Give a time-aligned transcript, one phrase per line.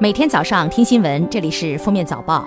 [0.00, 2.46] 每天早上听新闻，这里是封面早报。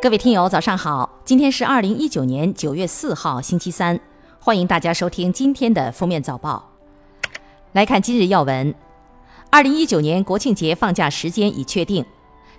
[0.00, 1.08] 各位听友，早上好！
[1.24, 3.98] 今天是二零一九年九月四号，星期三，
[4.38, 6.70] 欢迎大家收听今天的封面早报。
[7.72, 8.74] 来看今日要闻：
[9.50, 12.04] 二零一九年国庆节放假时间已确定。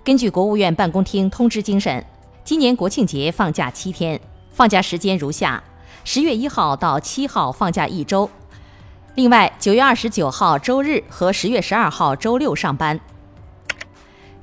[0.04, 2.04] 根据国务院办公厅通知精神，
[2.44, 4.20] 今年国庆节放假七天，
[4.50, 5.62] 放假时间如下：
[6.04, 8.28] 十月一号到七号放假一周。
[9.14, 12.98] 另外，九月二十九号周日和十月十二号周六上班。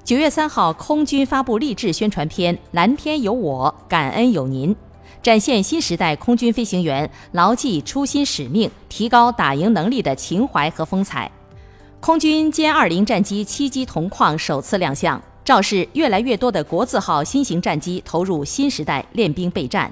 [0.05, 4.75] 九月三号，空军发布励志宣传片《蓝天有我，感恩有您》，
[5.21, 11.31] 展现新时代空军飞行员牢记初心使命、提高打赢能力的情怀和风采。
[12.01, 19.89] 空军歼二零战机七机同框首次亮相，昭示越来越多的国字号新型战机投入新时代练兵备战。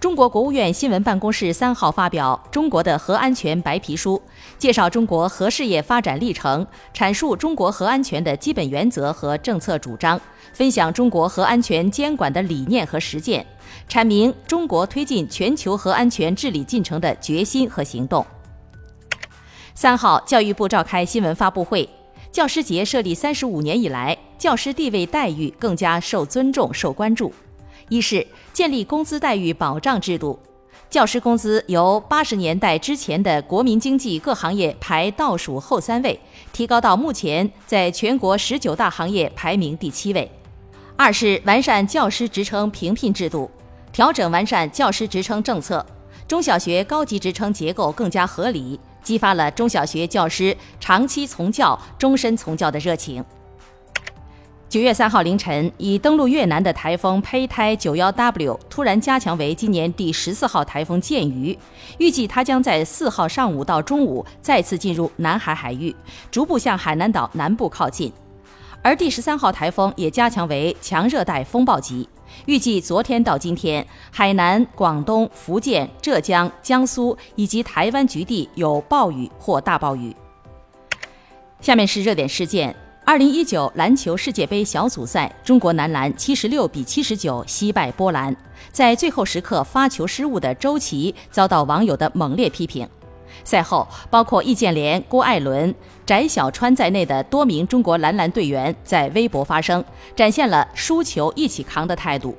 [0.00, 4.16] 中国国务院新闻办公室三号发表《中国的核安全白皮书》，
[4.56, 10.20] 介绍中国核事业发展历程，阐述中国核安全的基本原则和政策主张，
[10.52, 13.44] 分享中国核安全监管的理念和实践，
[13.88, 18.24] 阐明中国推进全球核安全治理进程的决心和行动。
[19.74, 21.88] 三号，教育部召开新闻发布会，
[22.30, 27.32] 教师节设立三十五年以来，教师地位待遇更加受尊重、受关注。
[27.88, 30.38] 一是建立工资待遇保障制度，
[30.90, 36.18] 教师工资由八十年代之前的国民经济各行业排倒数后三位，
[36.52, 40.30] 提高到目前在全国十九大行业排名第七位。
[40.96, 43.50] 二是完善教师职称评聘制度，
[43.92, 45.84] 调整完善教师职称政策，
[46.26, 53.24] 中小学高级职称结构更加合理，激发了中小学教师长期从教、终身从教的热情。
[54.68, 61.58] 九月三号凌晨，已登陆越南的台风胚胎九幺 W 突然加强为今年第十四号台风剑鱼，
[61.96, 65.96] 预计它将在四号上午到中午再次进入南海海域，
[66.30, 68.12] 逐步向海南岛南部靠近。
[68.82, 72.06] 而第十三号台风也加强为强热带风暴级，
[72.44, 80.14] 预计昨天到今天，海南、广东、福建、浙江、江苏以及台湾局地有暴雨或大暴雨。
[81.62, 82.76] 下面是热点事件。
[83.08, 88.36] 二零一九篮球世界杯小组赛，中国男篮七十六比七十九惜败波兰，
[88.70, 92.86] 在最后时刻发球失误的周琦遭到网友的猛烈批评。
[93.44, 95.74] 赛后，包括易建联、郭艾伦、
[96.04, 99.82] 翟小川在内的多名中国男篮队员在微博发声，
[100.14, 102.36] 展现了输球一起扛的态度。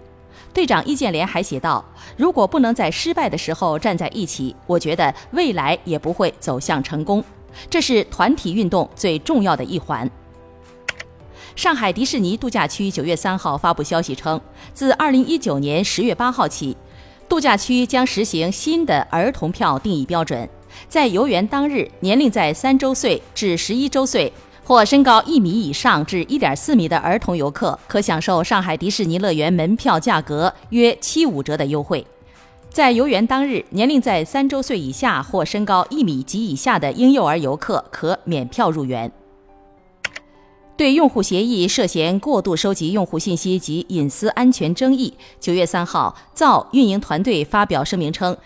[0.54, 1.84] 队长易建联还写道
[2.16, 7.24] ：“如果不能在失败的时候站在一起，我觉得未来也不会走向成功。
[7.72, 10.08] 这是团体运动最重要的一环。”
[11.60, 14.40] 上海迪士尼度假区九月三号发布消息称，
[14.74, 16.74] 自二零一九年十月八号起，
[17.28, 20.50] 度假区将实行新的儿童票定义标准。
[20.88, 24.32] 在游园当日，年龄在三周岁至十一周岁
[24.64, 32.08] 或身高一米以上至一点四米的儿童游客，可享受上海迪士尼乐园门票价格约七五折的优惠。
[32.70, 39.12] 在游园当日，年龄在三周岁以下或身高一米及以下的婴幼儿游客可免票入园。
[40.80, 48.38] 对用户协议涉嫌过度收集用户信息及隐私安全争议，九月三号，造运营团队发表声明称，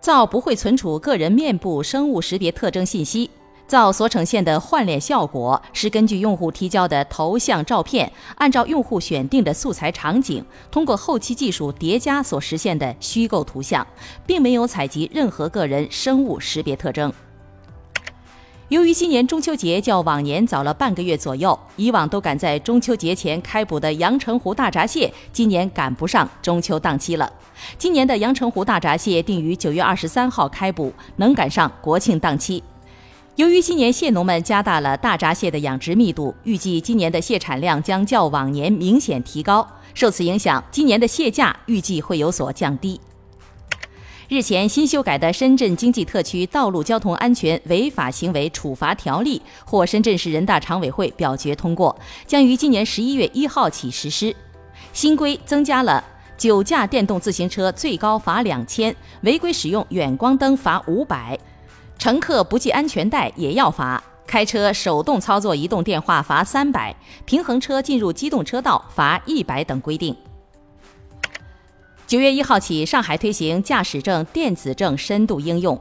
[0.00, 3.30] 造不会存储个人面部生物识别特征信息。
[3.68, 13.86] 造所呈现的换脸效果是根据用户提交的头像照片，按照用户选定的素材场景，通过后期技术叠加所实现的虚构图像，
[14.26, 17.12] 并没有采集任何个人生物识别特征。
[18.68, 27.32] 由于今年中秋节较往年早了半个月左右，以往都赶在中秋节前开捕的阳澄湖大闸蟹，今年赶不上中秋档期了。
[27.78, 32.60] 今年的阳澄湖大闸蟹定于九月二十三号开捕，能赶上国庆档期。
[33.36, 39.64] 由于今年蟹农们加大了大闸蟹的养殖密度，预计今年的蟹产量将较往年明显提高。
[39.94, 43.00] 受此影响，今年的蟹价预计会有所降低。
[44.28, 51.96] 日前新修改的《深圳经济特区道路交通安全违法行为处罚条例》获深圳市人大常委会表决通过，
[52.26, 54.34] 将于今年十一月一号起实施。
[54.92, 56.02] 新规增加了
[56.36, 61.38] 酒驾电动自行车最高罚两千，违规使用远光灯罚五百，
[61.96, 66.92] 乘客不系安全带也要罚，开车手动操作移动电话罚三百，
[67.24, 70.16] 平衡车进入机动车道罚一百等规定。
[72.06, 75.76] 九月一号起，上海推行驾驶证电子证深度应用。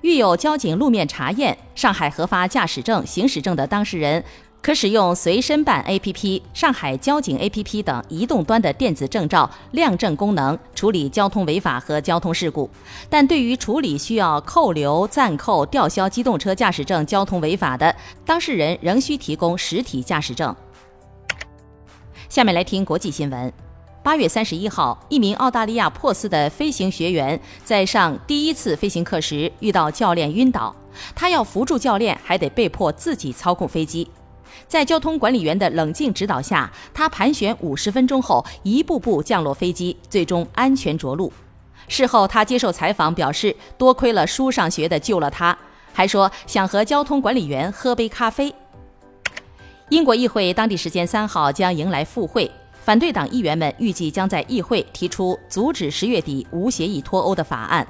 [0.00, 4.24] 遇有交警路面查验，上海核发驾驶证、行驶证的当事人
[4.62, 12.70] 可使用随身办 APP、上海交警 APP 等移动端的电子证照亮证功能处理交通违法和交通事故，
[13.10, 17.94] 但对于处理需要扣留、暂扣、吊销机动车驾驶证交通违法的
[18.24, 20.56] 当事人，仍需提供实体驾驶证。
[22.30, 23.52] 下面来听国际新闻。
[24.08, 30.74] 八月三十一号，一名澳大利亚珀斯的飞行学员在上第一次飞行课时遇到教练晕倒，
[31.14, 34.08] 他要扶住教练，还得被迫自己操控飞机。
[34.66, 41.30] 在交通管理员的冷静指导下，他盘旋五十分钟后，一步步降落飞机，最终安全着陆。
[41.86, 45.54] 事后，他接受采访表示，多亏了书上学的救了他，
[45.92, 48.54] 还说想和交通管理员喝杯咖啡。
[49.90, 52.50] 英国议会当地时间三号将迎来复会，
[52.88, 57.86] 反对党议员们预计将在议会提出阻止十月底无协议脱欧的法案。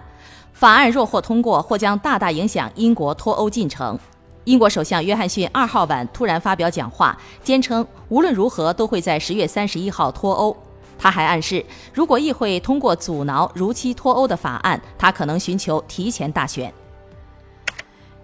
[0.53, 3.97] 法案若获通过，或将大大影响英国脱欧进程。
[4.43, 10.57] 英国首相约翰逊二号晚突然发表讲话，坚称无论如何都会在十月三十一号脱欧。
[10.99, 11.65] 他还暗示，
[11.95, 16.75] 如果议会通过阻挠如期脱欧的法案，他可能寻求提前大选。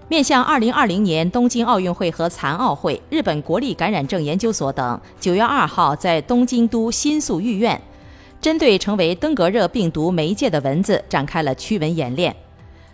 [0.07, 7.81] 面向二零二零年东京奥运会和残奥会，日本国立感染症研究所等九月二号在东京都新宿御苑，
[8.41, 12.35] 针对成为登革热病毒媒介的蚊子展开了驱蚊演练。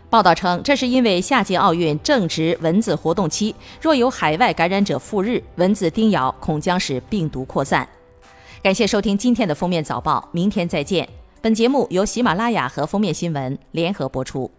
[0.08, 7.86] 报道称，这是因为夏季奥运正值蚊子活动期，若有海外感染者赴日，蚊子叮咬恐将使病毒扩散。
[8.62, 11.08] 感谢收听今天的封面早报，明天再见。
[11.40, 14.50] 本节目由喜马拉雅和封面新闻联合播出。